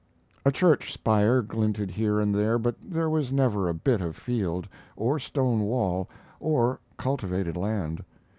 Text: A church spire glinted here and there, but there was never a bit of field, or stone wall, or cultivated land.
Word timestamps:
A 0.43 0.51
church 0.51 0.91
spire 0.91 1.43
glinted 1.43 1.91
here 1.91 2.19
and 2.19 2.33
there, 2.33 2.57
but 2.57 2.73
there 2.83 3.07
was 3.07 3.31
never 3.31 3.69
a 3.69 3.73
bit 3.75 4.01
of 4.01 4.15
field, 4.15 4.67
or 4.95 5.19
stone 5.19 5.59
wall, 5.61 6.09
or 6.39 6.79
cultivated 6.97 7.55
land. 7.55 8.03